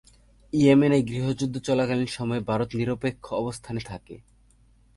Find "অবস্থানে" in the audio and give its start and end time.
3.33-3.81